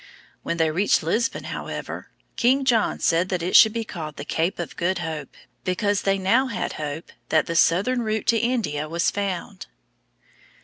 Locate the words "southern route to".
7.55-8.37